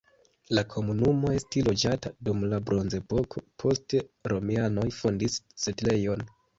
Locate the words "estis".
1.39-1.67